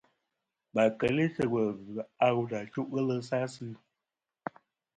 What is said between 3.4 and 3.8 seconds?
asɨ.